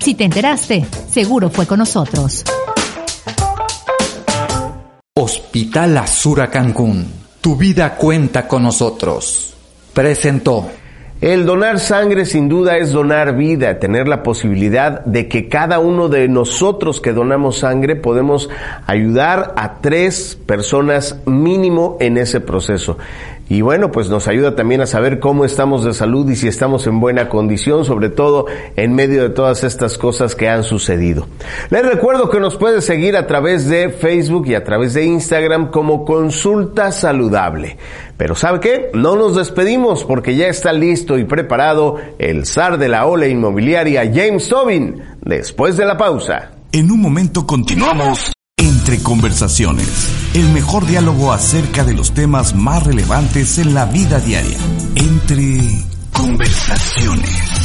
Si 0.00 0.14
te 0.14 0.24
enteraste, 0.24 0.86
seguro 1.10 1.50
fue 1.50 1.66
con 1.66 1.78
nosotros. 1.78 2.44
Hospital 5.16 5.96
Azura 5.98 6.48
Cancún. 6.48 7.06
Tu 7.40 7.54
vida 7.54 7.94
cuenta 7.94 8.48
con 8.48 8.64
nosotros. 8.64 9.54
Presentó. 9.92 10.68
El 11.20 11.46
donar 11.46 11.78
sangre 11.78 12.26
sin 12.26 12.48
duda 12.48 12.78
es 12.78 12.90
donar 12.90 13.36
vida, 13.36 13.78
tener 13.78 14.08
la 14.08 14.24
posibilidad 14.24 15.04
de 15.04 15.28
que 15.28 15.48
cada 15.48 15.78
uno 15.78 16.08
de 16.08 16.26
nosotros 16.26 17.00
que 17.00 17.12
donamos 17.12 17.60
sangre 17.60 17.94
podemos 17.94 18.50
ayudar 18.86 19.54
a 19.56 19.80
tres 19.80 20.36
personas 20.46 21.20
mínimo 21.26 21.96
en 22.00 22.18
ese 22.18 22.40
proceso. 22.40 22.98
Y 23.48 23.60
bueno, 23.60 23.92
pues 23.92 24.08
nos 24.08 24.26
ayuda 24.26 24.56
también 24.56 24.80
a 24.80 24.86
saber 24.86 25.20
cómo 25.20 25.44
estamos 25.44 25.84
de 25.84 25.92
salud 25.92 26.28
y 26.30 26.36
si 26.36 26.48
estamos 26.48 26.86
en 26.86 26.98
buena 26.98 27.28
condición, 27.28 27.84
sobre 27.84 28.08
todo 28.08 28.46
en 28.76 28.94
medio 28.94 29.22
de 29.22 29.28
todas 29.28 29.64
estas 29.64 29.98
cosas 29.98 30.34
que 30.34 30.48
han 30.48 30.64
sucedido. 30.64 31.26
Les 31.70 31.84
recuerdo 31.84 32.30
que 32.30 32.40
nos 32.40 32.56
puede 32.56 32.80
seguir 32.80 33.16
a 33.16 33.26
través 33.26 33.68
de 33.68 33.90
Facebook 33.90 34.46
y 34.46 34.54
a 34.54 34.64
través 34.64 34.94
de 34.94 35.04
Instagram 35.04 35.70
como 35.70 36.04
Consulta 36.04 36.90
Saludable. 36.90 37.76
Pero 38.16 38.34
¿sabe 38.34 38.60
qué? 38.60 38.90
No 38.94 39.16
nos 39.16 39.36
despedimos 39.36 40.04
porque 40.04 40.36
ya 40.36 40.46
está 40.46 40.72
listo 40.72 41.18
y 41.18 41.24
preparado 41.24 41.96
el 42.18 42.46
zar 42.46 42.78
de 42.78 42.88
la 42.88 43.06
ola 43.06 43.26
inmobiliaria 43.26 44.10
James 44.12 44.48
Tobin 44.48 45.02
después 45.20 45.76
de 45.76 45.84
la 45.84 45.98
pausa. 45.98 46.52
En 46.72 46.90
un 46.90 47.00
momento 47.00 47.46
continuamos 47.46 48.33
conversaciones, 49.02 49.88
el 50.34 50.48
mejor 50.50 50.86
diálogo 50.86 51.32
acerca 51.32 51.84
de 51.84 51.94
los 51.94 52.12
temas 52.12 52.54
más 52.54 52.82
relevantes 52.84 53.58
en 53.58 53.74
la 53.74 53.86
vida 53.86 54.20
diaria. 54.20 54.58
Entre 54.94 55.84
conversaciones. 56.12 57.63